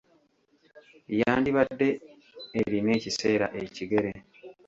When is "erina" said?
2.59-2.91